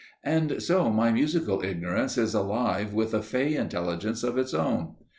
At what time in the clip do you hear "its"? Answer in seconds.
4.35-4.51